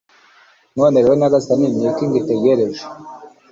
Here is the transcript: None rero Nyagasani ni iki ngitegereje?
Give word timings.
None 0.77 0.95
rero 1.01 1.13
Nyagasani 1.19 1.67
ni 1.77 1.83
iki 1.89 2.03
ngitegereje? 2.09 2.83